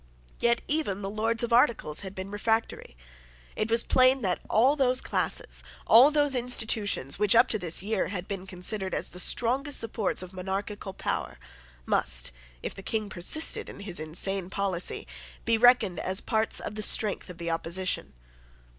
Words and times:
Yet 0.39 0.63
even 0.67 1.03
the 1.03 1.09
Lords 1.11 1.43
of 1.43 1.53
Articles 1.53 1.99
had 1.99 2.15
been 2.15 2.31
refractory. 2.31 2.97
It 3.55 3.69
was 3.69 3.83
plain 3.83 4.23
that 4.23 4.39
all 4.49 4.75
those 4.75 4.99
classes, 4.99 5.63
all 5.85 6.09
those 6.09 6.33
institutions, 6.33 7.19
which, 7.19 7.35
up 7.35 7.47
to 7.49 7.59
this 7.59 7.83
year, 7.83 8.07
had 8.07 8.27
been 8.27 8.47
considered 8.47 8.95
as 8.95 9.09
the 9.11 9.19
strongest 9.19 9.79
supports 9.79 10.23
of 10.23 10.33
monarchical 10.33 10.93
power, 10.95 11.37
must, 11.85 12.31
if 12.63 12.73
the 12.73 12.81
King 12.81 13.09
persisted 13.11 13.69
in 13.69 13.81
his 13.81 13.99
insane 13.99 14.49
policy, 14.49 15.05
be 15.45 15.55
reckoned 15.55 15.99
as 15.99 16.19
parts 16.19 16.59
of 16.59 16.73
the 16.73 16.81
strength 16.81 17.29
of 17.29 17.37
the 17.37 17.51
opposition. 17.51 18.13